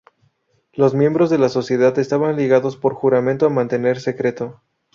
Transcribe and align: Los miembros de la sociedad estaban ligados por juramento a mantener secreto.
Los 0.73 0.95
miembros 0.95 1.29
de 1.29 1.37
la 1.37 1.47
sociedad 1.49 1.99
estaban 1.99 2.35
ligados 2.35 2.75
por 2.75 2.95
juramento 2.95 3.45
a 3.45 3.49
mantener 3.51 3.99
secreto. 3.99 4.59